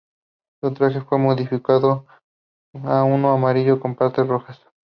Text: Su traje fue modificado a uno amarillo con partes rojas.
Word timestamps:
Su 0.63 0.73
traje 0.73 0.99
fue 1.01 1.19
modificado 1.19 2.07
a 2.85 3.03
uno 3.03 3.33
amarillo 3.33 3.79
con 3.79 3.93
partes 3.93 4.25
rojas. 4.27 4.59